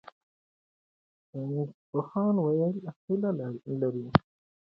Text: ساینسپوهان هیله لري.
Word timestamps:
ساینسپوهان 1.29 2.31
هیله 3.07 3.31
لري. 3.81 4.05